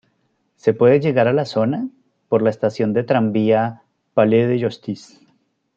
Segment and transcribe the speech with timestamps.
[0.55, 1.87] Se puede llegar la zona
[2.27, 3.83] por la estación de tranvía
[4.15, 5.19] "Palais de Justice".